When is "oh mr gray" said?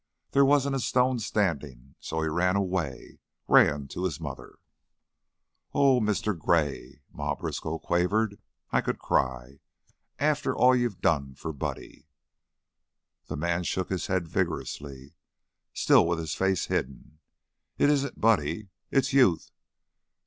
5.75-7.01